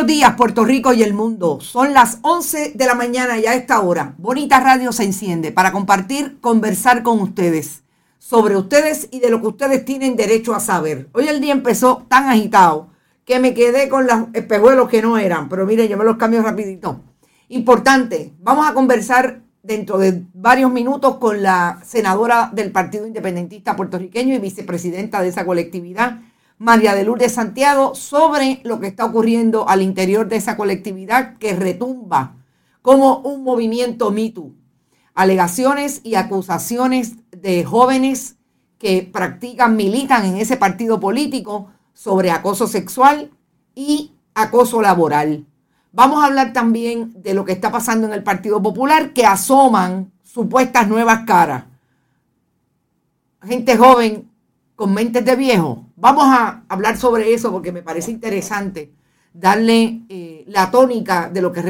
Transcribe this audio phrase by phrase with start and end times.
[0.00, 1.60] Buenos días, Puerto Rico y el mundo.
[1.60, 5.72] Son las 11 de la mañana y a esta hora, Bonita Radio se enciende para
[5.72, 7.82] compartir, conversar con ustedes
[8.18, 11.10] sobre ustedes y de lo que ustedes tienen derecho a saber.
[11.12, 12.88] Hoy el día empezó tan agitado
[13.26, 16.40] que me quedé con los espejuelos que no eran, pero mire, yo me los cambio
[16.40, 17.02] rapidito.
[17.48, 24.34] Importante, vamos a conversar dentro de varios minutos con la senadora del Partido Independentista puertorriqueño
[24.34, 26.22] y vicepresidenta de esa colectividad,
[26.60, 31.56] María de Lourdes Santiago sobre lo que está ocurriendo al interior de esa colectividad que
[31.56, 32.36] retumba
[32.82, 34.52] como un movimiento MeToo.
[35.14, 38.36] Alegaciones y acusaciones de jóvenes
[38.76, 43.30] que practican, militan en ese partido político sobre acoso sexual
[43.74, 45.46] y acoso laboral.
[45.92, 50.12] Vamos a hablar también de lo que está pasando en el Partido Popular, que asoman
[50.22, 51.64] supuestas nuevas caras.
[53.42, 54.30] Gente joven
[54.76, 55.86] con mentes de viejo.
[56.00, 58.90] Vamos a hablar sobre eso porque me parece interesante
[59.34, 61.60] darle eh, la tónica de lo que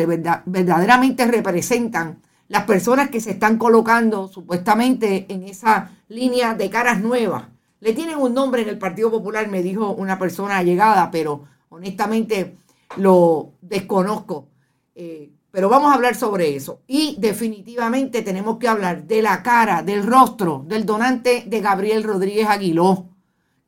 [0.47, 7.49] verdaderamente representan las personas que se están colocando supuestamente en esa línea de caras nuevas.
[7.81, 12.57] Le tienen un nombre en el Partido Popular, me dijo una persona allegada, pero honestamente
[12.99, 14.47] lo desconozco.
[14.95, 16.83] Eh, pero vamos a hablar sobre eso.
[16.87, 22.47] Y definitivamente tenemos que hablar de la cara, del rostro del donante de Gabriel Rodríguez
[22.49, 23.09] Aguiló.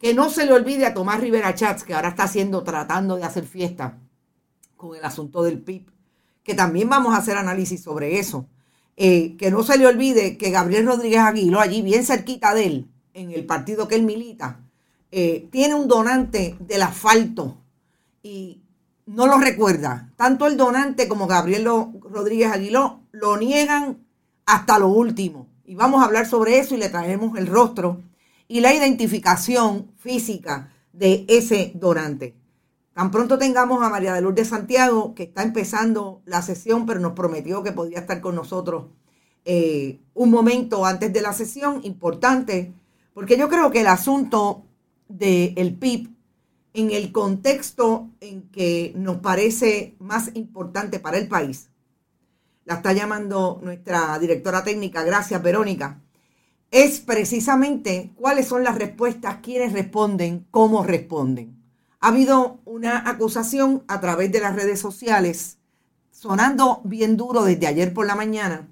[0.02, 3.22] Que no se le olvide a Tomás Rivera Chats, que ahora está haciendo, tratando de
[3.22, 4.00] hacer fiesta
[4.76, 5.86] con el asunto del PIB.
[6.42, 8.48] Que también vamos a hacer análisis sobre eso.
[8.96, 12.90] Eh, que no se le olvide que Gabriel Rodríguez Aguiló, allí bien cerquita de él,
[13.14, 14.58] en el partido que él milita,
[15.12, 17.58] eh, tiene un donante del asfalto.
[18.24, 18.60] Y
[19.06, 20.10] no lo recuerda.
[20.16, 23.98] Tanto el donante como Gabriel Rodríguez Aguiló lo niegan
[24.46, 25.46] hasta lo último.
[25.64, 28.02] Y vamos a hablar sobre eso y le traemos el rostro
[28.52, 32.36] y la identificación física de ese donante.
[32.92, 37.14] Tan pronto tengamos a María de Lourdes Santiago, que está empezando la sesión, pero nos
[37.14, 38.88] prometió que podía estar con nosotros
[39.46, 42.74] eh, un momento antes de la sesión, importante,
[43.14, 44.66] porque yo creo que el asunto
[45.08, 46.10] del PIB
[46.74, 51.70] en el contexto en que nos parece más importante para el país.
[52.66, 56.01] La está llamando nuestra directora técnica, gracias Verónica,
[56.72, 61.54] es precisamente cuáles son las respuestas, quiénes responden, cómo responden.
[62.00, 65.58] Ha habido una acusación a través de las redes sociales,
[66.10, 68.66] sonando bien duro desde ayer por la mañana,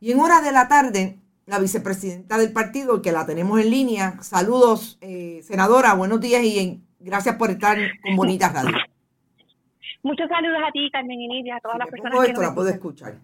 [0.00, 4.22] y en horas de la tarde, la vicepresidenta del partido, que la tenemos en línea,
[4.22, 8.76] saludos, eh, senadora, buenos días y en Gracias por estar con Bonita Radio.
[10.02, 13.14] Muchos saludos a ti, Carmen y a todas las personas que esto la puedo escuchar.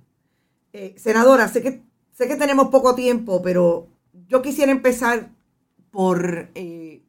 [0.73, 1.83] Eh, senadora, sé que,
[2.13, 3.87] sé que tenemos poco tiempo, pero
[4.29, 5.31] yo quisiera empezar
[5.91, 6.51] por...
[6.55, 7.03] Eh,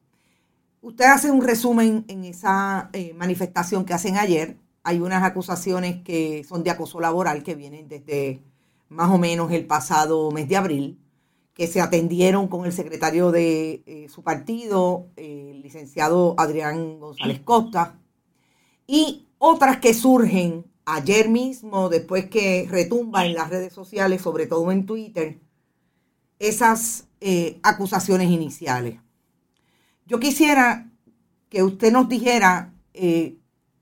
[0.82, 4.58] usted hace un resumen en esa eh, manifestación que hacen ayer.
[4.84, 8.42] Hay unas acusaciones que son de acoso laboral que vienen desde
[8.90, 11.00] más o menos el pasado mes de abril,
[11.54, 18.00] que se atendieron con el secretario de eh, su partido, el licenciado Adrián González Costa,
[18.86, 24.72] y otras que surgen ayer mismo, después que retumba en las redes sociales, sobre todo
[24.72, 25.40] en Twitter,
[26.40, 29.00] esas eh, acusaciones iniciales.
[30.06, 30.90] Yo quisiera
[31.50, 33.38] que usted nos dijera, eh,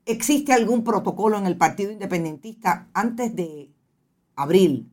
[0.06, 3.70] ¿existe algún protocolo en el Partido Independentista antes de
[4.36, 4.90] abril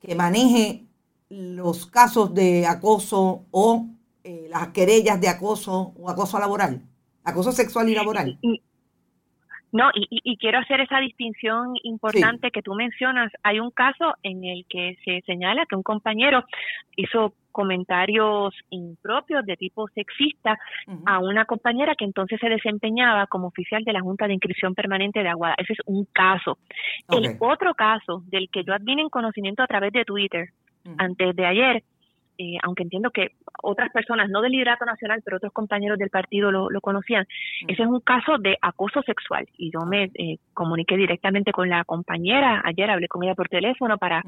[0.00, 0.86] que maneje
[1.28, 3.86] los casos de acoso o
[4.24, 6.82] eh, las querellas de acoso o acoso laboral,
[7.24, 8.38] acoso sexual y laboral?
[9.72, 13.32] No, y, quiero hacer esa distinción importante que tú mencionas.
[13.42, 16.44] Hay un caso en el que se señala que un compañero
[16.96, 20.58] hizo comentarios impropios de tipo sexista
[21.06, 25.22] a una compañera que entonces se desempeñaba como oficial de la Junta de Inscripción Permanente
[25.22, 25.56] de Aguada.
[25.58, 26.58] Ese es un caso.
[27.10, 30.50] El otro caso del que yo advine en conocimiento a través de Twitter
[30.98, 31.82] antes de ayer
[32.38, 36.50] eh, aunque entiendo que otras personas, no del liderato nacional, pero otros compañeros del partido
[36.50, 37.24] lo, conocían,
[37.62, 37.70] mm.
[37.70, 39.46] ese es un caso de acoso sexual.
[39.56, 43.98] Y yo me eh, comuniqué directamente con la compañera, ayer hablé con ella por teléfono
[43.98, 44.22] para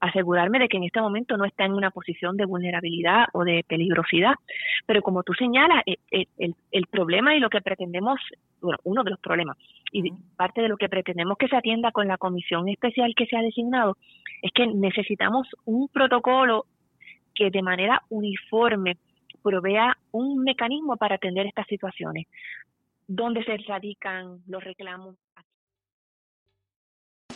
[0.00, 3.64] asegurarme de que en este momento no está en una posición de vulnerabilidad o de
[3.66, 4.34] peligrosidad.
[4.86, 8.20] Pero como tú señalas, eh, el, el, problema y lo que pretendemos,
[8.60, 9.56] bueno, uno de los problemas,
[9.92, 13.36] y parte de lo que pretendemos que se atienda con la comisión especial que se
[13.36, 13.96] ha designado,
[14.42, 16.66] es que necesitamos un protocolo
[17.36, 18.96] que de manera uniforme
[19.42, 22.26] provea un mecanismo para atender estas situaciones.
[23.06, 25.16] ¿Dónde se radican los reclamos?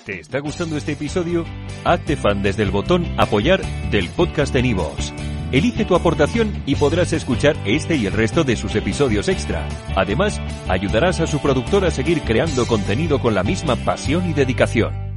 [0.05, 1.45] ¿Te está gustando este episodio?
[1.85, 3.61] Hazte fan desde el botón apoyar
[3.91, 5.13] del podcast de Nivos.
[5.53, 9.69] Elige tu aportación y podrás escuchar este y el resto de sus episodios extra.
[9.97, 15.10] Además, ayudarás a su productor a seguir creando contenido con la misma pasión y dedicación.